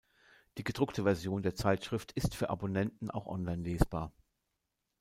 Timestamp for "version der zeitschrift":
1.03-2.11